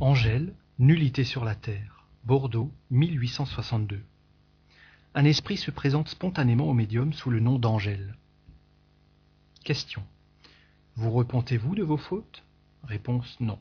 Angèle, 0.00 0.54
nullité 0.78 1.24
sur 1.24 1.44
la 1.44 1.54
terre. 1.54 2.06
Bordeaux, 2.24 2.72
1862. 2.90 4.02
Un 5.14 5.24
esprit 5.24 5.56
se 5.56 5.70
présente 5.70 6.08
spontanément 6.08 6.68
au 6.68 6.74
médium 6.74 7.12
sous 7.12 7.30
le 7.30 7.40
nom 7.40 7.58
d'Angèle. 7.58 8.16
Question. 9.64 10.02
Vous 10.96 11.10
repentez-vous 11.10 11.74
de 11.74 11.82
vos 11.82 11.96
fautes? 11.96 12.44
Réponse 12.82 13.38
non. 13.40 13.58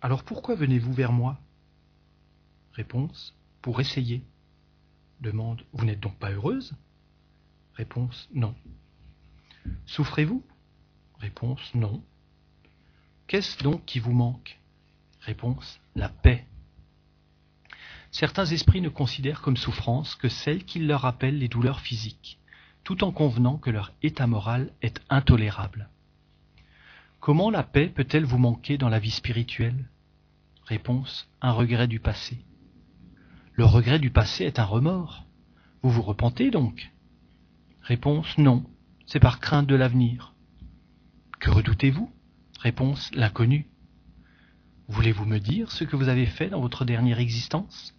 Alors 0.00 0.22
pourquoi 0.22 0.54
venez-vous 0.54 0.92
vers 0.92 1.12
moi? 1.12 1.40
Réponse 2.72 3.34
Pour 3.62 3.80
essayer. 3.80 4.22
Demande 5.20 5.64
Vous 5.72 5.84
n'êtes 5.84 6.00
donc 6.00 6.16
pas 6.18 6.30
heureuse? 6.30 6.74
Réponse 7.74 8.28
Non. 8.34 8.54
Souffrez-vous? 9.86 10.44
Réponse 11.18 11.74
Non. 11.74 12.02
Qu'est-ce 13.26 13.62
donc 13.62 13.84
qui 13.84 13.98
vous 13.98 14.12
manque? 14.12 14.58
Réponse 15.26 15.80
La 15.96 16.08
paix. 16.08 16.46
Certains 18.12 18.46
esprits 18.46 18.80
ne 18.80 18.88
considèrent 18.88 19.42
comme 19.42 19.56
souffrance 19.56 20.14
que 20.14 20.28
celle 20.28 20.64
qui 20.64 20.78
leur 20.78 21.00
rappelle 21.00 21.40
les 21.40 21.48
douleurs 21.48 21.80
physiques, 21.80 22.38
tout 22.84 23.02
en 23.02 23.10
convenant 23.10 23.58
que 23.58 23.70
leur 23.70 23.92
état 24.04 24.28
moral 24.28 24.70
est 24.82 25.00
intolérable. 25.10 25.88
Comment 27.18 27.50
la 27.50 27.64
paix 27.64 27.88
peut-elle 27.88 28.24
vous 28.24 28.38
manquer 28.38 28.78
dans 28.78 28.88
la 28.88 29.00
vie 29.00 29.10
spirituelle? 29.10 29.90
Réponse 30.64 31.28
Un 31.40 31.50
regret 31.50 31.88
du 31.88 31.98
passé. 31.98 32.38
Le 33.52 33.64
regret 33.64 33.98
du 33.98 34.10
passé 34.10 34.44
est 34.44 34.60
un 34.60 34.64
remords. 34.64 35.26
Vous 35.82 35.90
vous 35.90 36.02
repentez 36.02 36.52
donc? 36.52 36.92
Réponse 37.82 38.38
Non, 38.38 38.64
c'est 39.06 39.18
par 39.18 39.40
crainte 39.40 39.66
de 39.66 39.74
l'avenir. 39.74 40.34
Que 41.40 41.50
redoutez-vous? 41.50 42.12
Réponse 42.60 43.10
L'inconnu. 43.12 43.66
Voulez-vous 44.88 45.24
me 45.24 45.38
dire 45.38 45.72
ce 45.72 45.84
que 45.84 45.96
vous 45.96 46.08
avez 46.08 46.26
fait 46.26 46.48
dans 46.48 46.60
votre 46.60 46.84
dernière 46.84 47.18
existence? 47.18 47.94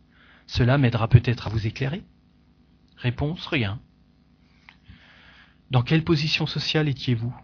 Cela 0.45 0.77
m'aidera 0.77 1.09
peut-être 1.09 1.47
à 1.47 1.49
vous 1.49 1.67
éclairer. 1.67 2.03
Réponse 2.95 3.45
Rien. 3.47 3.79
Dans 5.69 5.83
quelle 5.83 6.05
position 6.05 6.47
sociale 6.47 6.87
étiez-vous? 6.87 7.35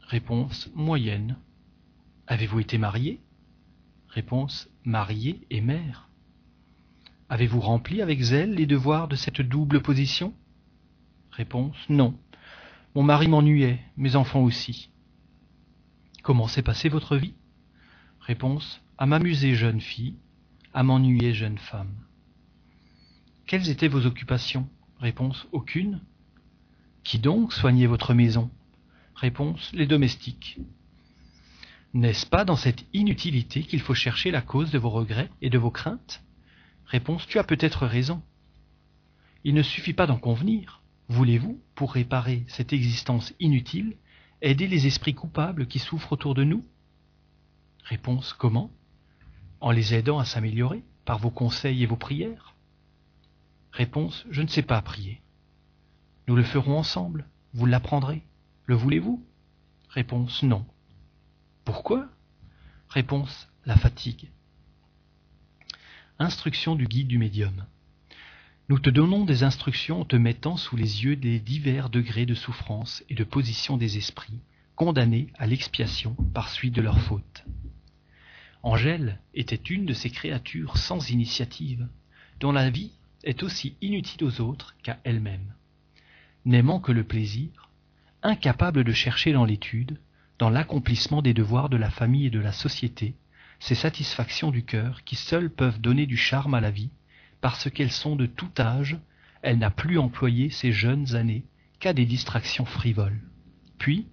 Réponse 0.00 0.70
Moyenne. 0.74 1.36
Avez-vous 2.26 2.60
été 2.60 2.78
marié? 2.78 3.20
Réponse 4.08 4.68
Marié 4.84 5.46
et 5.50 5.60
mère. 5.60 6.08
Avez-vous 7.28 7.60
rempli 7.60 8.00
avec 8.00 8.20
zèle 8.20 8.54
les 8.54 8.66
devoirs 8.66 9.08
de 9.08 9.14
cette 9.14 9.42
double 9.42 9.82
position? 9.82 10.34
Réponse 11.30 11.76
Non. 11.90 12.18
Mon 12.94 13.02
mari 13.02 13.28
m'ennuyait, 13.28 13.78
mes 13.96 14.16
enfants 14.16 14.42
aussi. 14.42 14.90
Comment 16.22 16.48
s'est 16.48 16.62
passée 16.62 16.88
votre 16.88 17.16
vie? 17.16 17.34
Réponse 18.30 18.80
À 18.96 19.06
m'amuser, 19.06 19.56
jeune 19.56 19.80
fille, 19.80 20.14
à 20.72 20.84
m'ennuyer, 20.84 21.34
jeune 21.34 21.58
femme. 21.58 21.92
Quelles 23.44 23.70
étaient 23.70 23.88
vos 23.88 24.06
occupations? 24.06 24.68
Réponse 25.00 25.48
Aucune. 25.50 26.00
Qui 27.02 27.18
donc 27.18 27.52
soignait 27.52 27.88
votre 27.88 28.14
maison? 28.14 28.48
Réponse 29.16 29.72
Les 29.72 29.88
domestiques. 29.88 30.60
N'est-ce 31.92 32.24
pas 32.24 32.44
dans 32.44 32.54
cette 32.54 32.84
inutilité 32.92 33.64
qu'il 33.64 33.80
faut 33.80 33.94
chercher 33.94 34.30
la 34.30 34.42
cause 34.42 34.70
de 34.70 34.78
vos 34.78 34.90
regrets 34.90 35.32
et 35.42 35.50
de 35.50 35.58
vos 35.58 35.72
craintes? 35.72 36.22
Réponse 36.86 37.26
Tu 37.26 37.40
as 37.40 37.44
peut-être 37.44 37.84
raison. 37.84 38.22
Il 39.42 39.54
ne 39.54 39.62
suffit 39.64 39.92
pas 39.92 40.06
d'en 40.06 40.18
convenir. 40.18 40.82
Voulez-vous, 41.08 41.60
pour 41.74 41.94
réparer 41.94 42.44
cette 42.46 42.72
existence 42.72 43.34
inutile, 43.40 43.96
aider 44.40 44.68
les 44.68 44.86
esprits 44.86 45.14
coupables 45.14 45.66
qui 45.66 45.80
souffrent 45.80 46.12
autour 46.12 46.36
de 46.36 46.44
nous? 46.44 46.64
Réponse 47.84 48.32
comment? 48.32 48.70
En 49.60 49.70
les 49.70 49.94
aidant 49.94 50.18
à 50.18 50.24
s'améliorer 50.24 50.82
par 51.04 51.18
vos 51.18 51.30
conseils 51.30 51.82
et 51.82 51.86
vos 51.86 51.96
prières? 51.96 52.54
Réponse 53.72 54.24
Je 54.30 54.42
ne 54.42 54.48
sais 54.48 54.62
pas 54.62 54.80
prier. 54.82 55.20
Nous 56.28 56.36
le 56.36 56.42
ferons 56.42 56.78
ensemble. 56.78 57.26
Vous 57.54 57.66
l'apprendrez. 57.66 58.22
Le 58.66 58.74
voulez-vous? 58.74 59.24
Réponse 59.88 60.42
Non. 60.42 60.64
Pourquoi? 61.64 62.08
Réponse 62.88 63.48
La 63.64 63.76
fatigue. 63.76 64.30
Instruction 66.18 66.76
du 66.76 66.86
guide 66.86 67.08
du 67.08 67.18
médium. 67.18 67.64
Nous 68.68 68.78
te 68.78 68.90
donnons 68.90 69.24
des 69.24 69.42
instructions 69.42 70.02
en 70.02 70.04
te 70.04 70.14
mettant 70.14 70.56
sous 70.56 70.76
les 70.76 71.02
yeux 71.02 71.16
des 71.16 71.40
divers 71.40 71.90
degrés 71.90 72.26
de 72.26 72.34
souffrance 72.34 73.02
et 73.08 73.16
de 73.16 73.24
position 73.24 73.76
des 73.76 73.96
esprits, 73.98 74.38
condamnés 74.76 75.32
à 75.38 75.48
l'expiation 75.48 76.14
par 76.32 76.48
suite 76.50 76.74
de 76.74 76.82
leurs 76.82 77.00
fautes. 77.00 77.44
Angèle 78.62 79.18
était 79.34 79.56
une 79.56 79.86
de 79.86 79.94
ces 79.94 80.10
créatures 80.10 80.76
sans 80.76 81.10
initiative, 81.10 81.88
dont 82.40 82.52
la 82.52 82.68
vie 82.68 82.92
est 83.24 83.42
aussi 83.42 83.76
inutile 83.80 84.24
aux 84.24 84.40
autres 84.40 84.74
qu'à 84.82 84.98
elle-même. 85.04 85.54
N'aimant 86.44 86.80
que 86.80 86.92
le 86.92 87.04
plaisir, 87.04 87.70
incapable 88.22 88.84
de 88.84 88.92
chercher 88.92 89.32
dans 89.32 89.44
l'étude, 89.44 89.98
dans 90.38 90.50
l'accomplissement 90.50 91.22
des 91.22 91.34
devoirs 91.34 91.68
de 91.68 91.76
la 91.76 91.90
famille 91.90 92.26
et 92.26 92.30
de 92.30 92.40
la 92.40 92.52
société, 92.52 93.14
ces 93.60 93.74
satisfactions 93.74 94.50
du 94.50 94.64
cœur 94.64 95.04
qui 95.04 95.16
seules 95.16 95.50
peuvent 95.50 95.80
donner 95.80 96.06
du 96.06 96.16
charme 96.16 96.54
à 96.54 96.60
la 96.60 96.70
vie, 96.70 96.90
parce 97.40 97.70
qu'elles 97.70 97.92
sont 97.92 98.16
de 98.16 98.26
tout 98.26 98.50
âge, 98.58 98.98
elle 99.42 99.58
n'a 99.58 99.70
plus 99.70 99.98
employé 99.98 100.50
ses 100.50 100.72
jeunes 100.72 101.14
années 101.14 101.44
qu'à 101.78 101.92
des 101.92 102.04
distractions 102.04 102.66
frivoles. 102.66 103.20
Puis, 103.78 104.06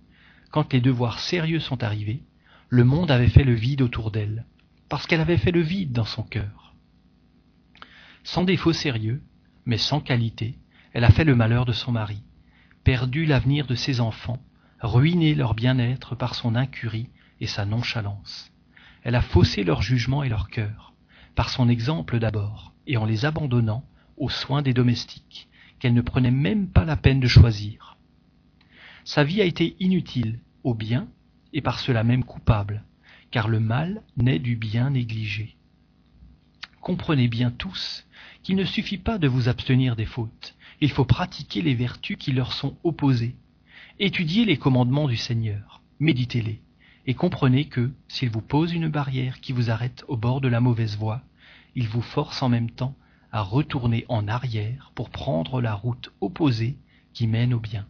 quand 0.52 0.72
les 0.74 0.81
devoirs 0.81 1.19
sérieux 1.19 1.59
sont 1.59 1.84
arrivés, 1.84 2.24
le 2.69 2.83
monde 2.83 3.11
avait 3.11 3.29
fait 3.29 3.44
le 3.44 3.53
vide 3.53 3.81
autour 3.81 4.11
d'elle, 4.11 4.45
parce 4.89 5.07
qu'elle 5.07 5.22
avait 5.22 5.38
fait 5.38 5.51
le 5.51 5.61
vide 5.61 5.94
dans 5.94 6.05
son 6.05 6.23
cœur. 6.23 6.75
Sans 8.23 8.44
défaut 8.44 8.73
sérieux, 8.73 9.23
mais 9.66 9.78
sans 9.78 10.01
qualité, 10.01 10.59
elle 10.94 11.05
a 11.05 11.11
fait 11.11 11.23
le 11.23 11.35
malheur 11.35 11.66
de 11.66 11.72
son 11.72 11.91
mari, 11.94 12.22
perdu 12.83 13.25
l'avenir 13.25 13.67
de 13.67 13.75
ses 13.75 14.01
enfants, 14.01 14.41
ruiné 14.81 15.33
leur 15.33 15.53
bien-être 15.53 16.16
par 16.16 16.35
son 16.35 16.55
incurie 16.55 17.09
et 17.39 17.47
sa 17.47 17.66
nonchalance. 17.66 18.51
Elle 19.03 19.16
a 19.16 19.22
faussé 19.22 19.63
leur 19.63 19.81
jugement 19.81 20.23
et 20.23 20.29
leur 20.29 20.49
cœur, 20.49 20.94
par 21.35 21.49
son 21.49 21.69
exemple 21.69 22.19
d'abord, 22.19 22.73
et 22.85 22.97
en 22.97 23.05
les 23.05 23.25
abandonnant 23.25 23.85
aux 24.17 24.29
soins 24.29 24.61
des 24.61 24.73
domestiques, 24.73 25.47
qu'elle 25.79 25.94
ne 25.94 26.01
prenait 26.01 26.31
même 26.31 26.69
pas 26.69 26.84
la 26.84 26.97
peine 26.97 27.19
de 27.19 27.28
choisir. 27.28 27.97
Sa 29.05 29.23
vie 29.23 29.41
a 29.41 29.45
été 29.45 29.78
inutile, 29.79 30.41
au 30.63 30.73
bien, 30.73 31.07
et 31.53 31.62
par 31.62 31.80
cela 31.80 32.03
même 32.03 32.24
coupable, 32.24 32.84
car 33.31 33.47
le 33.47 33.59
mal 33.59 34.02
naît 34.18 34.40
du 34.40 34.56
bien 34.56 34.90
négligé. 34.90 35.56
Comprenez 36.81 37.28
bien 37.28 37.52
tous 37.52 38.06
qu'il 38.44 38.56
ne 38.56 38.66
suffit 38.66 38.97
pas 38.97 39.18
de 39.18 39.28
vous 39.28 39.50
abstenir 39.50 39.96
des 39.96 40.06
fautes, 40.06 40.56
il 40.80 40.91
faut 40.91 41.06
pratiquer 41.06 41.62
les 41.62 41.74
vertus 41.74 42.18
qui 42.18 42.31
leur 42.31 42.53
sont 42.53 42.78
opposées. 42.84 43.35
Étudiez 44.00 44.46
les 44.46 44.58
commandements 44.58 45.08
du 45.08 45.18
Seigneur, 45.18 45.81
méditez-les, 46.00 46.62
et 47.08 47.13
comprenez 47.13 47.66
que, 47.66 47.91
s'il 48.08 48.29
vous 48.29 48.41
pose 48.41 48.74
une 48.74 48.90
barrière 48.90 49.40
qui 49.40 49.53
vous 49.53 49.72
arrête 49.72 50.03
au 50.08 50.18
bord 50.18 50.41
de 50.41 50.47
la 50.47 50.62
mauvaise 50.62 50.97
voie, 50.97 51.24
il 51.75 51.88
vous 51.88 52.02
force 52.02 52.44
en 52.44 52.50
même 52.50 52.69
temps 52.69 52.96
à 53.31 53.41
retourner 53.41 54.06
en 54.09 54.28
arrière 54.28 54.91
pour 54.96 55.09
prendre 55.09 55.62
la 55.62 55.74
route 55.74 56.12
opposée 56.22 56.78
qui 57.14 57.28
mène 57.28 57.53
au 57.53 57.59
bien. 57.59 57.88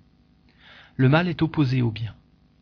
Le 0.96 1.10
mal 1.10 1.28
est 1.28 1.42
opposé 1.42 1.82
au 1.82 1.92
bien, 1.92 2.16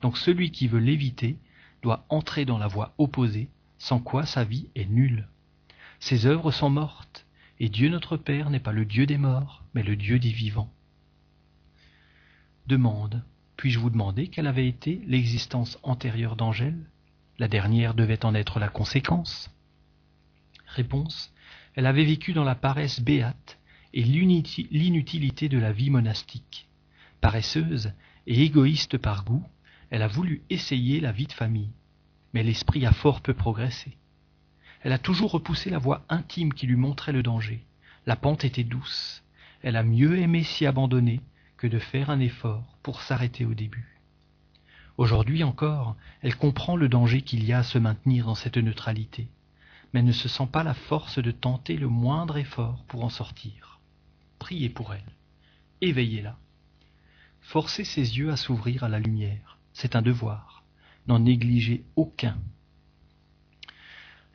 donc 0.06 0.20
celui 0.20 0.52
qui 0.52 0.68
veut 0.68 0.78
l'éviter 0.78 1.40
doit 1.82 2.06
entrer 2.10 2.46
dans 2.46 2.60
la 2.60 2.68
voie 2.68 2.94
opposée, 3.00 3.50
sans 3.80 4.00
quoi 4.00 4.28
sa 4.28 4.44
vie 4.44 4.70
est 4.76 4.86
nulle. 4.86 5.28
Ses 6.00 6.28
œuvres 6.28 6.52
sont 6.52 6.70
mortes, 6.70 7.26
et 7.60 7.70
Dieu 7.70 7.90
notre 7.90 8.16
Père 8.16 8.52
n'est 8.52 8.60
pas 8.60 8.72
le 8.72 8.86
Dieu 8.86 9.08
des 9.08 9.18
morts, 9.18 9.64
mais 9.74 9.82
le 9.82 9.96
Dieu 9.96 10.20
des 10.20 10.30
vivants. 10.30 10.72
Demande. 12.68 13.24
Puis-je 13.58 13.80
vous 13.80 13.90
demander 13.90 14.28
quelle 14.28 14.46
avait 14.46 14.68
été 14.68 15.02
l'existence 15.08 15.80
antérieure 15.82 16.36
d'Angèle? 16.36 16.86
La 17.40 17.48
dernière 17.48 17.96
devait 17.96 18.26
en 18.26 18.36
être 18.36 18.60
la 18.60 18.70
conséquence. 18.70 19.50
Réponse. 20.68 21.34
Elle 21.74 21.88
avait 21.88 22.06
vécu 22.06 22.34
dans 22.34 22.44
la 22.44 22.54
paresse 22.54 23.00
béate 23.00 23.58
et 23.92 24.04
l'inutilité 24.04 25.50
de 25.50 25.58
la 25.58 25.72
vie 25.72 25.90
monastique. 25.90 26.68
Paresseuse 27.22 27.92
et 28.28 28.44
égoïste 28.44 29.00
par 29.00 29.26
goût, 29.26 29.44
elle 29.96 30.02
a 30.02 30.08
voulu 30.10 30.42
essayer 30.50 31.00
la 31.00 31.14
vie 31.14 31.26
de 31.26 31.32
famille, 31.32 31.72
mais 32.34 32.44
l'esprit 32.44 32.86
a 32.86 32.92
fort 32.92 33.22
peu 33.22 33.34
progressé. 33.34 33.96
Elle 34.82 34.92
a 34.92 35.00
toujours 35.00 35.32
repoussé 35.32 35.70
la 35.70 35.78
voie 35.78 36.04
intime 36.10 36.54
qui 36.54 36.68
lui 36.68 36.76
montrait 36.76 37.14
le 37.14 37.24
danger. 37.24 37.64
La 38.06 38.18
pente 38.18 38.44
était 38.44 38.66
douce. 38.66 39.24
Elle 39.62 39.78
a 39.78 39.84
mieux 39.84 40.20
aimé 40.20 40.44
s'y 40.44 40.66
abandonner 40.66 41.22
que 41.56 41.66
de 41.66 41.80
faire 41.80 42.10
un 42.10 42.20
effort 42.20 42.78
pour 42.84 43.04
s'arrêter 43.04 43.46
au 43.46 43.54
début. 43.54 43.98
Aujourd'hui 44.98 45.46
encore, 45.46 45.96
elle 46.22 46.36
comprend 46.36 46.76
le 46.76 46.90
danger 46.90 47.22
qu'il 47.22 47.46
y 47.46 47.54
a 47.54 47.60
à 47.60 47.64
se 47.64 47.78
maintenir 47.78 48.26
dans 48.26 48.36
cette 48.36 48.58
neutralité, 48.58 49.30
mais 49.94 50.04
ne 50.04 50.12
se 50.12 50.28
sent 50.28 50.50
pas 50.52 50.66
la 50.66 50.74
force 50.74 51.20
de 51.20 51.32
tenter 51.32 51.78
le 51.78 51.88
moindre 51.88 52.36
effort 52.36 52.84
pour 52.90 53.06
en 53.06 53.10
sortir. 53.10 53.80
Priez 54.40 54.68
pour 54.68 54.94
elle. 54.94 55.14
Éveillez-la. 55.80 56.38
Forcez 57.40 57.86
ses 57.86 58.18
yeux 58.18 58.30
à 58.34 58.36
s'ouvrir 58.36 58.84
à 58.84 58.90
la 58.90 59.00
lumière. 59.00 59.55
C'est 59.76 59.98
un 59.98 60.02
devoir. 60.02 60.64
N'en 61.06 61.20
négligez 61.20 61.84
aucun. 61.98 62.38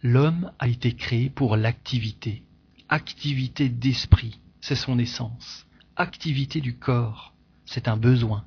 L'homme 0.03 0.53
a 0.59 0.69
été 0.69 0.95
créé 0.95 1.31
pour 1.31 1.57
l'activité. 1.57 2.45
Activité 2.91 3.71
d'esprit, 3.71 4.39
c'est 4.61 4.77
son 4.77 4.99
essence. 4.99 5.67
Activité 5.97 6.61
du 6.61 6.77
corps, 6.77 7.35
c'est 7.65 7.89
un 7.89 7.97
besoin. 7.97 8.45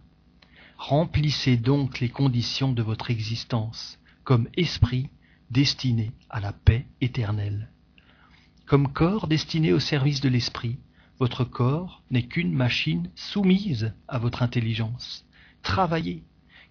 Remplissez 0.77 1.57
donc 1.57 1.99
les 1.99 2.09
conditions 2.09 2.71
de 2.71 2.83
votre 2.83 3.09
existence 3.09 3.97
comme 4.23 4.47
esprit 4.55 5.09
destiné 5.49 6.11
à 6.29 6.39
la 6.39 6.53
paix 6.53 6.85
éternelle. 7.01 7.71
Comme 8.67 8.93
corps 8.93 9.27
destiné 9.27 9.73
au 9.73 9.79
service 9.79 10.21
de 10.21 10.29
l'esprit, 10.29 10.77
votre 11.17 11.43
corps 11.43 12.03
n'est 12.11 12.27
qu'une 12.27 12.53
machine 12.53 13.09
soumise 13.15 13.93
à 14.07 14.19
votre 14.19 14.43
intelligence. 14.43 15.25
Travaillez, 15.63 16.23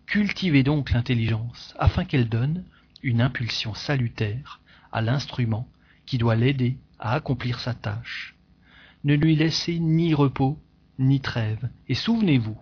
cultivez 0.06 0.62
donc 0.62 0.90
l'intelligence 0.90 1.74
afin 1.78 2.04
qu'elle 2.04 2.28
donne 2.28 2.64
une 3.02 3.20
impulsion 3.20 3.74
salutaire 3.74 4.60
à 4.92 5.00
l'instrument 5.00 5.68
qui 6.06 6.18
doit 6.18 6.36
l'aider 6.36 6.78
à 6.98 7.14
accomplir 7.14 7.60
sa 7.60 7.74
tâche. 7.74 8.36
Ne 9.04 9.14
lui 9.14 9.34
laissez 9.34 9.78
ni 9.78 10.14
repos 10.14 10.58
ni 10.98 11.20
trêve, 11.20 11.68
et 11.88 11.94
souvenez-vous 11.94 12.58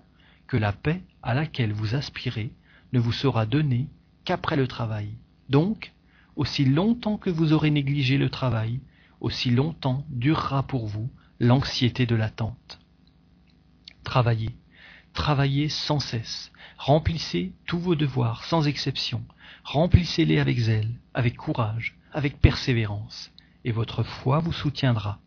que 0.47 0.57
la 0.57 0.73
paix 0.73 1.03
à 1.23 1.35
laquelle 1.35 1.73
vous 1.73 1.95
aspirez 1.95 2.53
ne 2.93 2.99
vous 2.99 3.13
sera 3.13 3.47
donnée 3.47 3.89
qu'après 4.25 4.57
le 4.57 4.67
travail. 4.67 5.11
Donc, 5.49 5.93
aussi 6.37 6.65
longtemps 6.65 7.19
que 7.19 7.31
vous 7.31 7.53
aurez 7.53 7.71
négligé 7.71 8.17
le 8.17 8.31
travail, 8.31 8.81
aussi 9.21 9.51
longtemps 9.51 10.07
durera 10.09 10.63
pour 10.63 10.87
vous 10.87 11.11
l'anxiété 11.39 12.07
de 12.07 12.15
l'attente. 12.15 12.81
Travaillez, 14.05 14.51
travaillez 15.13 15.69
sans 15.69 16.01
cesse, 16.01 16.53
remplissez 16.79 17.53
tous 17.67 17.79
vos 17.79 17.95
devoirs 17.95 18.45
sans 18.45 18.67
exception, 18.67 19.25
remplissez-les 19.65 20.39
avec 20.39 20.59
zèle, 20.59 20.91
avec 21.15 21.37
courage, 21.37 21.97
avec 22.13 22.41
persévérance, 22.41 23.31
et 23.65 23.73
votre 23.73 24.03
foi 24.03 24.41
vous 24.41 24.53
soutiendra. 24.53 25.19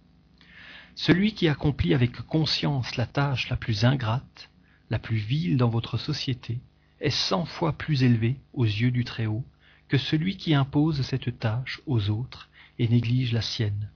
Celui 0.96 1.34
qui 1.34 1.48
accomplit 1.48 1.94
avec 1.94 2.22
conscience 2.22 2.96
la 2.98 3.06
tâche 3.06 3.50
la 3.50 3.58
plus 3.58 3.84
ingrate, 3.84 4.50
la 4.90 5.00
plus 5.00 5.18
vile 5.18 5.58
dans 5.58 5.70
votre 5.70 5.98
société, 5.98 6.60
est 7.00 7.10
cent 7.10 7.46
fois 7.46 7.74
plus 7.74 8.04
élevé 8.04 8.38
aux 8.54 8.66
yeux 8.66 8.92
du 8.92 9.04
Très-Haut 9.04 9.44
que 9.90 9.98
celui 9.98 10.38
qui 10.38 10.54
impose 10.54 11.02
cette 11.02 11.40
tâche 11.40 11.82
aux 11.86 12.10
autres 12.10 12.50
et 12.80 12.88
néglige 12.88 13.34
la 13.34 13.42
sienne. 13.42 13.90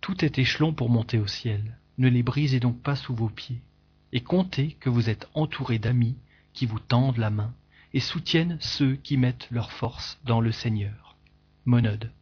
Tout 0.00 0.24
est 0.24 0.38
échelon 0.38 0.72
pour 0.72 0.90
monter 0.90 1.18
au 1.18 1.26
ciel. 1.26 1.78
Ne 1.96 2.08
les 2.08 2.22
brisez 2.22 2.60
donc 2.60 2.80
pas 2.82 2.96
sous 2.96 3.14
vos 3.14 3.28
pieds, 3.28 3.62
et 4.14 4.20
comptez 4.20 4.74
que 4.74 4.88
vous 4.88 5.10
êtes 5.10 5.28
entouré 5.34 5.78
d'amis 5.78 6.16
qui 6.54 6.66
vous 6.66 6.78
tendent 6.78 7.18
la 7.18 7.30
main 7.30 7.52
et 7.92 8.00
soutiennent 8.00 8.56
ceux 8.60 8.94
qui 8.94 9.16
mettent 9.16 9.48
leur 9.50 9.72
force 9.72 10.18
dans 10.24 10.40
le 10.40 10.52
Seigneur. 10.52 11.16
Monode. 11.64 12.12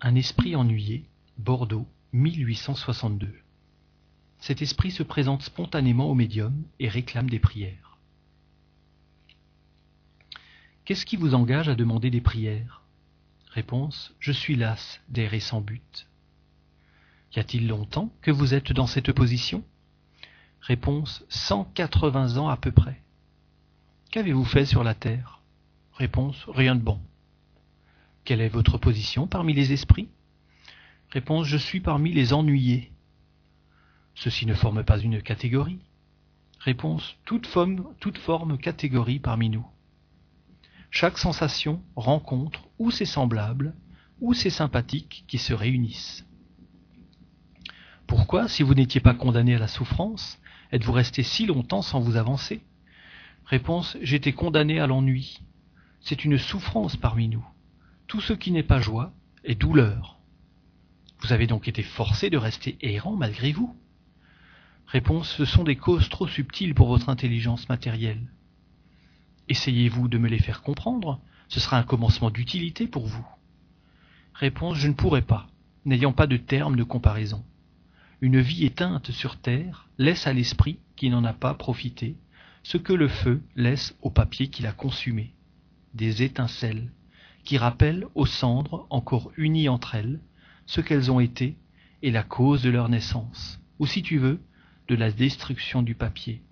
Un 0.00 0.14
esprit 0.14 0.56
ennuyé, 0.56 1.04
Bordeaux, 1.36 1.86
1862. 2.14 3.30
Cet 4.38 4.62
esprit 4.62 4.90
se 4.90 5.02
présente 5.02 5.42
spontanément 5.42 6.08
au 6.08 6.14
médium 6.14 6.64
et 6.78 6.88
réclame 6.88 7.28
des 7.28 7.38
prières. 7.38 7.98
Qu'est-ce 10.86 11.04
qui 11.04 11.16
vous 11.16 11.34
engage 11.34 11.68
à 11.68 11.74
demander 11.74 12.10
des 12.10 12.22
prières? 12.22 12.82
Réponse 13.50 14.14
Je 14.18 14.32
suis 14.32 14.56
las 14.56 15.00
d'errer 15.10 15.40
sans 15.40 15.60
but. 15.60 16.09
Y 17.34 17.38
a-t-il 17.38 17.68
longtemps 17.68 18.10
que 18.22 18.30
vous 18.30 18.54
êtes 18.54 18.72
dans 18.72 18.86
cette 18.86 19.12
position? 19.12 19.62
Réponse 20.60 21.24
180 21.28 22.38
ans 22.38 22.48
à 22.48 22.56
peu 22.56 22.72
près. 22.72 23.00
Qu'avez-vous 24.10 24.44
fait 24.44 24.66
sur 24.66 24.82
la 24.82 24.94
terre? 24.94 25.40
Réponse 25.92 26.44
Rien 26.48 26.74
de 26.74 26.82
bon. 26.82 27.00
Quelle 28.24 28.40
est 28.40 28.48
votre 28.48 28.78
position 28.78 29.26
parmi 29.26 29.54
les 29.54 29.72
esprits? 29.72 30.08
Réponse 31.10 31.46
Je 31.46 31.56
suis 31.56 31.80
parmi 31.80 32.12
les 32.12 32.32
ennuyés. 32.32 32.92
Ceci 34.14 34.44
ne 34.44 34.54
forme 34.54 34.84
pas 34.84 34.98
une 34.98 35.22
catégorie. 35.22 35.80
Réponse 36.58 37.16
toute 37.24 37.46
forme, 37.46 37.94
toute 38.00 38.18
forme 38.18 38.58
catégorie 38.58 39.18
parmi 39.18 39.48
nous. 39.48 39.66
Chaque 40.90 41.18
sensation 41.18 41.80
rencontre 41.94 42.68
ou 42.78 42.90
ses 42.90 43.06
semblables 43.06 43.74
ou 44.20 44.34
ses 44.34 44.50
sympathiques 44.50 45.24
qui 45.28 45.38
se 45.38 45.54
réunissent. 45.54 46.26
Pourquoi, 48.10 48.48
si 48.48 48.64
vous 48.64 48.74
n'étiez 48.74 49.00
pas 49.00 49.14
condamné 49.14 49.54
à 49.54 49.60
la 49.60 49.68
souffrance, 49.68 50.40
êtes-vous 50.72 50.90
resté 50.90 51.22
si 51.22 51.46
longtemps 51.46 51.80
sans 51.80 52.00
vous 52.00 52.16
avancer? 52.16 52.60
Réponse 53.44 53.96
J'étais 54.02 54.32
condamné 54.32 54.80
à 54.80 54.88
l'ennui. 54.88 55.40
C'est 56.00 56.24
une 56.24 56.36
souffrance 56.36 56.96
parmi 56.96 57.28
nous. 57.28 57.46
Tout 58.08 58.20
ce 58.20 58.32
qui 58.32 58.50
n'est 58.50 58.64
pas 58.64 58.80
joie 58.80 59.12
est 59.44 59.54
douleur. 59.54 60.18
Vous 61.20 61.32
avez 61.32 61.46
donc 61.46 61.68
été 61.68 61.84
forcé 61.84 62.30
de 62.30 62.36
rester 62.36 62.76
errant 62.80 63.14
malgré 63.14 63.52
vous. 63.52 63.76
Réponse 64.88 65.28
Ce 65.36 65.44
sont 65.44 65.62
des 65.62 65.76
causes 65.76 66.08
trop 66.08 66.26
subtiles 66.26 66.74
pour 66.74 66.88
votre 66.88 67.10
intelligence 67.10 67.68
matérielle. 67.68 68.26
Essayez-vous 69.46 70.08
de 70.08 70.18
me 70.18 70.28
les 70.28 70.40
faire 70.40 70.62
comprendre, 70.62 71.20
ce 71.46 71.60
sera 71.60 71.78
un 71.78 71.84
commencement 71.84 72.30
d'utilité 72.30 72.88
pour 72.88 73.06
vous. 73.06 73.26
Réponse 74.34 74.78
Je 74.78 74.88
ne 74.88 74.94
pourrai 74.94 75.22
pas, 75.22 75.46
n'ayant 75.84 76.12
pas 76.12 76.26
de 76.26 76.38
terme 76.38 76.74
de 76.74 76.82
comparaison. 76.82 77.44
Une 78.22 78.40
vie 78.40 78.66
éteinte 78.66 79.12
sur 79.12 79.38
terre 79.38 79.88
laisse 79.96 80.26
à 80.26 80.34
l'esprit 80.34 80.78
qui 80.94 81.08
n'en 81.08 81.24
a 81.24 81.32
pas 81.32 81.54
profité 81.54 82.16
ce 82.62 82.76
que 82.76 82.92
le 82.92 83.08
feu 83.08 83.42
laisse 83.56 83.96
au 84.02 84.10
papier 84.10 84.48
qu'il 84.48 84.66
a 84.66 84.72
consumé, 84.72 85.32
des 85.94 86.22
étincelles 86.22 86.92
qui 87.44 87.56
rappellent 87.56 88.06
aux 88.14 88.26
cendres 88.26 88.86
encore 88.90 89.32
unies 89.38 89.70
entre 89.70 89.94
elles 89.94 90.20
ce 90.66 90.82
qu'elles 90.82 91.10
ont 91.10 91.18
été 91.18 91.56
et 92.02 92.10
la 92.10 92.22
cause 92.22 92.62
de 92.62 92.68
leur 92.68 92.90
naissance, 92.90 93.58
ou 93.78 93.86
si 93.86 94.02
tu 94.02 94.18
veux, 94.18 94.38
de 94.88 94.94
la 94.94 95.10
destruction 95.10 95.82
du 95.82 95.94
papier. 95.94 96.42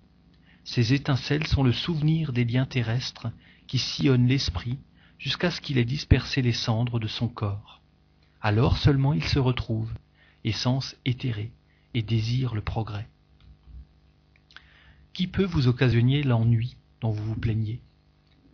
Ces 0.63 0.93
étincelles 0.93 1.45
sont 1.45 1.61
le 1.61 1.71
souvenir 1.71 2.33
des 2.33 2.45
liens 2.45 2.65
terrestres 2.65 3.27
qui 3.67 3.77
sillonnent 3.77 4.27
l'esprit 4.27 4.79
jusqu'à 5.19 5.51
ce 5.51 5.61
qu'il 5.61 5.77
ait 5.77 5.85
dispersé 5.85 6.41
les 6.41 6.51
cendres 6.51 6.99
de 6.99 7.07
son 7.07 7.27
corps. 7.27 7.83
Alors 8.41 8.77
seulement 8.77 9.13
il 9.13 9.23
se 9.23 9.37
retrouve, 9.37 9.93
essence 10.43 10.95
éthérée, 11.05 11.51
et 11.93 12.01
désire 12.01 12.55
le 12.55 12.61
progrès. 12.61 13.07
Qui 15.13 15.27
peut 15.27 15.45
vous 15.45 15.67
occasionner 15.67 16.23
l'ennui 16.23 16.77
dont 17.01 17.11
vous 17.11 17.23
vous 17.23 17.39
plaignez? 17.39 17.81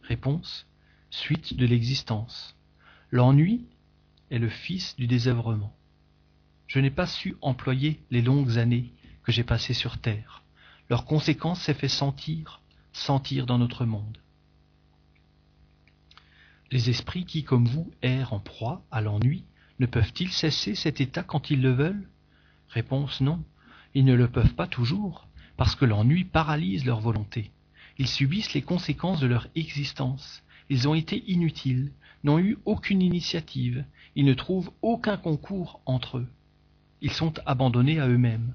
Réponse 0.04 0.68
suite 1.10 1.56
de 1.56 1.66
l'existence. 1.66 2.56
L'ennui 3.12 3.66
est 4.32 4.40
le 4.40 4.50
fils 4.50 4.96
du 4.98 5.08
désœuvrement. 5.08 5.76
Je 6.68 6.80
n'ai 6.80 6.90
pas 6.90 7.08
su 7.08 7.36
employer 7.42 8.04
les 8.12 8.22
longues 8.22 8.58
années 8.58 8.92
que 9.24 9.32
j'ai 9.32 9.44
passées 9.44 9.74
sur 9.74 9.98
terre. 9.98 10.44
Leur 10.90 11.06
conséquence 11.06 11.62
s'est 11.62 11.74
fait 11.74 11.88
sentir, 11.88 12.62
sentir 12.92 13.46
dans 13.46 13.58
notre 13.58 13.86
monde. 13.86 14.18
Les 16.72 16.90
esprits 16.90 17.26
qui, 17.26 17.44
comme 17.44 17.68
vous, 17.68 17.92
errent 18.02 18.34
en 18.34 18.40
proie 18.40 18.84
à 18.92 19.02
l'ennui, 19.02 19.46
ne 19.80 19.86
peuvent-ils 19.86 20.32
cesser 20.32 20.76
cet 20.76 21.00
état 21.00 21.24
quand 21.24 21.50
ils 21.50 21.62
le 21.62 21.72
veulent? 21.72 22.10
Réponse 22.70 23.22
non, 23.22 23.44
ils 23.94 24.06
ne 24.06 24.14
le 24.14 24.28
peuvent 24.28 24.56
pas 24.56 24.68
toujours, 24.68 25.28
parce 25.58 25.76
que 25.76 25.86
l'ennui 25.86 26.26
paralyse 26.26 26.86
leur 26.86 27.00
volonté. 27.00 27.52
Ils 27.98 28.08
subissent 28.08 28.54
les 28.54 28.62
conséquences 28.62 29.22
de 29.22 29.28
leur 29.28 29.48
existence, 29.56 30.44
ils 30.70 30.88
ont 30.88 30.96
été 30.96 31.24
inutiles, 31.28 31.92
n'ont 32.24 32.40
eu 32.40 32.58
aucune 32.66 33.02
initiative, 33.02 33.86
ils 34.16 34.26
ne 34.26 34.34
trouvent 34.34 34.72
aucun 34.82 35.18
concours 35.18 35.82
entre 35.86 36.18
eux. 36.18 36.28
Ils 37.02 37.14
sont 37.14 37.34
abandonnés 37.46 38.00
à 38.00 38.08
eux-mêmes, 38.08 38.54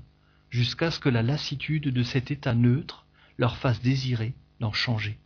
jusqu'à 0.51 0.91
ce 0.91 0.99
que 0.99 1.09
la 1.09 1.23
lassitude 1.23 1.89
de 1.89 2.03
cet 2.03 2.31
état 2.31 2.55
neutre 2.55 3.07
leur 3.39 3.57
fasse 3.57 3.81
désirer 3.81 4.35
d'en 4.59 4.73
changer. 4.73 5.19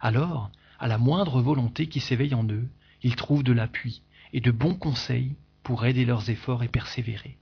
Alors, 0.00 0.50
à 0.78 0.86
la 0.88 0.98
moindre 0.98 1.40
volonté 1.40 1.88
qui 1.88 2.00
s'éveille 2.00 2.34
en 2.34 2.44
eux, 2.48 2.68
ils 3.02 3.16
trouvent 3.16 3.42
de 3.42 3.52
l'appui 3.52 4.02
et 4.32 4.40
de 4.40 4.50
bons 4.50 4.74
conseils 4.74 5.34
pour 5.62 5.86
aider 5.86 6.04
leurs 6.04 6.28
efforts 6.30 6.62
et 6.62 6.68
persévérer. 6.68 7.38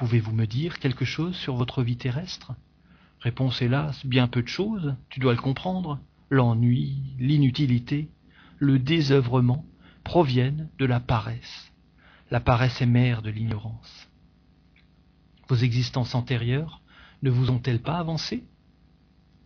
Pouvez-vous 0.00 0.32
me 0.32 0.46
dire 0.46 0.78
quelque 0.78 1.04
chose 1.04 1.36
sur 1.36 1.56
votre 1.56 1.82
vie 1.82 1.98
terrestre? 1.98 2.54
Réponse 3.20 3.60
hélas, 3.60 4.06
bien 4.06 4.28
peu 4.28 4.40
de 4.40 4.48
choses, 4.48 4.96
tu 5.10 5.20
dois 5.20 5.34
le 5.34 5.42
comprendre 5.42 6.00
l'ennui, 6.30 7.02
l'inutilité, 7.18 8.08
le 8.58 8.78
désœuvrement 8.78 9.66
proviennent 10.02 10.70
de 10.78 10.86
la 10.86 11.00
paresse. 11.00 11.70
La 12.30 12.40
paresse 12.40 12.80
est 12.80 12.86
mère 12.86 13.20
de 13.20 13.28
l'ignorance. 13.28 14.08
Vos 15.50 15.56
existences 15.56 16.14
antérieures 16.14 16.80
ne 17.22 17.28
vous 17.28 17.50
ont-elles 17.50 17.82
pas 17.82 17.98
avancé? 17.98 18.42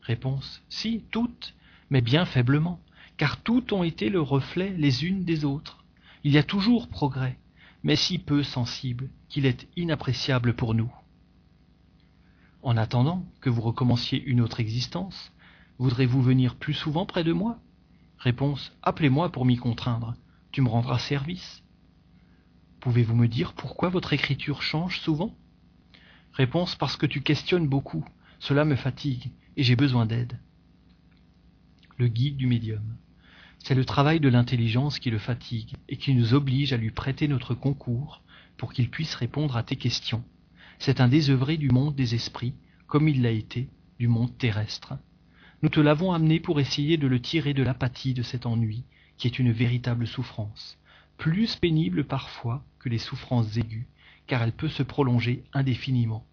Réponse 0.03 0.63
Si, 0.69 1.03
toutes, 1.11 1.57
mais 1.91 2.01
bien 2.01 2.27
faiblement, 2.27 2.79
car 3.17 3.43
toutes 3.43 3.73
ont 3.73 3.83
été 3.83 4.09
le 4.09 4.21
reflet 4.21 4.73
les 4.79 5.05
unes 5.05 5.25
des 5.25 5.45
autres. 5.45 5.85
Il 6.23 6.31
y 6.31 6.39
a 6.39 6.45
toujours 6.45 6.87
progrès, 6.87 7.39
mais 7.85 7.97
si 7.97 8.19
peu 8.19 8.43
sensible 8.43 9.09
qu'il 9.29 9.47
est 9.47 9.69
inappréciable 9.77 10.55
pour 10.55 10.75
nous. 10.75 10.93
En 12.63 12.77
attendant 12.77 13.25
que 13.41 13.51
vous 13.51 13.61
recommenciez 13.61 14.21
une 14.25 14.41
autre 14.41 14.59
existence, 14.59 15.33
Voudrez-vous 15.79 16.23
venir 16.23 16.55
plus 16.55 16.75
souvent 16.75 17.05
près 17.05 17.25
de 17.25 17.33
moi? 17.33 17.59
Réponse 18.19 18.73
Appelez-moi 18.83 19.33
pour 19.33 19.45
m'y 19.45 19.57
contraindre. 19.57 20.15
Tu 20.53 20.63
me 20.63 20.69
rendras 20.69 21.01
service. 21.01 21.65
Pouvez-vous 22.81 23.17
me 23.17 23.27
dire 23.27 23.55
pourquoi 23.55 23.89
votre 23.89 24.13
écriture 24.13 24.63
change 24.63 25.01
souvent? 25.01 25.35
Réponse 26.33 26.77
Parce 26.77 26.97
que 26.97 27.07
tu 27.07 27.23
questionnes 27.23 27.67
beaucoup. 27.67 28.05
Cela 28.39 28.65
me 28.65 28.77
fatigue 28.77 29.33
et 29.57 29.65
j'ai 29.65 29.75
besoin 29.75 30.07
d'aide. 30.07 30.39
Le 31.97 32.07
guide 32.07 32.37
du 32.37 32.47
médium. 32.47 32.97
C'est 33.67 33.75
le 33.75 33.87
travail 33.87 34.21
de 34.21 34.29
l'intelligence 34.29 34.99
qui 34.99 35.09
le 35.09 35.17
fatigue 35.17 35.73
et 35.89 35.97
qui 35.97 36.13
nous 36.13 36.35
oblige 36.35 36.75
à 36.75 36.77
lui 36.77 36.91
prêter 36.91 37.29
notre 37.29 37.55
concours 37.55 38.21
pour 38.59 38.75
qu'il 38.75 38.91
puisse 38.91 39.15
répondre 39.15 39.57
à 39.57 39.63
tes 39.63 39.77
questions. 39.77 40.23
C'est 40.79 41.01
un 41.01 41.09
désœuvré 41.09 41.57
du 41.57 41.71
monde 41.71 41.95
des 41.95 42.15
esprits, 42.15 42.53
comme 42.87 43.09
il 43.09 43.23
l'a 43.23 43.31
été 43.31 43.71
du 43.99 44.07
monde 44.07 44.37
terrestre. 44.37 44.99
Nous 45.63 45.71
te 45.71 45.81
l'avons 45.81 46.13
amené 46.13 46.41
pour 46.41 46.61
essayer 46.61 46.99
de 46.99 47.07
le 47.07 47.23
tirer 47.23 47.55
de 47.55 47.63
l'apathie 47.63 48.13
de 48.13 48.21
cet 48.21 48.45
ennui, 48.45 48.85
qui 49.17 49.29
est 49.29 49.39
une 49.39 49.53
véritable 49.53 50.07
souffrance, 50.07 50.77
plus 51.17 51.57
pénible 51.57 52.05
parfois 52.05 52.63
que 52.79 52.91
les 52.91 52.99
souffrances 52.99 53.57
aiguës, 53.57 53.87
car 54.27 54.43
elle 54.43 54.53
peut 54.53 54.69
se 54.69 54.83
prolonger 54.83 55.43
indéfiniment. 55.55 56.27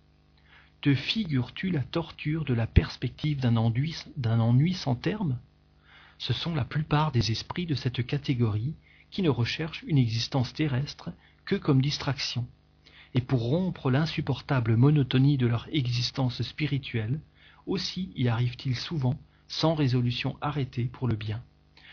Te 0.81 0.93
figures-tu 0.93 1.71
la 1.71 1.83
torture 1.83 2.43
de 2.43 2.53
la 2.53 2.67
perspective 2.67 3.39
d'un 3.39 3.55
ennui, 3.55 3.95
ennui 4.25 4.73
sans 4.73 4.95
terme? 4.95 5.39
Ce 6.21 6.33
sont 6.33 6.53
la 6.53 6.65
plupart 6.65 7.11
des 7.11 7.31
esprits 7.31 7.65
de 7.65 7.73
cette 7.73 8.05
catégorie 8.05 8.75
qui 9.09 9.23
ne 9.23 9.29
recherchent 9.31 9.83
une 9.87 9.97
existence 9.97 10.53
terrestre 10.53 11.09
que 11.45 11.55
comme 11.55 11.81
distraction. 11.81 12.45
Et 13.15 13.21
pour 13.21 13.41
rompre 13.41 13.89
l'insupportable 13.89 14.77
monotonie 14.77 15.39
de 15.39 15.47
leur 15.47 15.67
existence 15.71 16.43
spirituelle, 16.43 17.19
aussi 17.65 18.13
y 18.15 18.27
arrive-t-il 18.27 18.75
souvent 18.75 19.19
sans 19.47 19.73
résolution 19.73 20.37
arrêtée 20.41 20.85
pour 20.85 21.07
le 21.07 21.15
bien. 21.15 21.41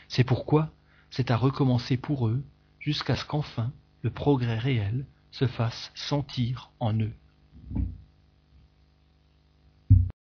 C'est 0.08 0.24
pourquoi 0.24 0.74
c'est 1.08 1.30
à 1.30 1.36
recommencer 1.38 1.96
pour 1.96 2.28
eux 2.28 2.44
jusqu'à 2.80 3.16
ce 3.16 3.24
qu'enfin 3.24 3.72
le 4.02 4.10
progrès 4.10 4.58
réel 4.58 5.06
se 5.30 5.46
fasse 5.46 5.90
sentir 5.94 6.70
en 6.80 6.92
eux. 7.00 7.14